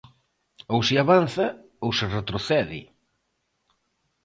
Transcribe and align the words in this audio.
Ou 0.73 0.79
se 0.87 0.95
avanza 1.03 1.47
ou 1.85 1.89
se 1.97 2.05
retrocede. 2.17 2.81